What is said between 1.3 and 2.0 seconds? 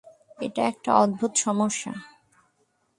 সমস্যা।